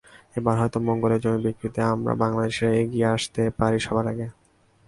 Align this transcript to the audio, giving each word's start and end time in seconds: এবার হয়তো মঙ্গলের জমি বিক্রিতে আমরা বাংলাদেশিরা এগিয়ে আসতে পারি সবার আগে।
এবার 0.35 0.55
হয়তো 0.59 0.77
মঙ্গলের 0.87 1.21
জমি 1.23 1.39
বিক্রিতে 1.45 1.81
আমরা 1.93 2.13
বাংলাদেশিরা 2.23 2.71
এগিয়ে 2.81 3.07
আসতে 3.15 3.41
পারি 3.59 3.79
সবার 3.79 4.05
আগে। 4.07 4.27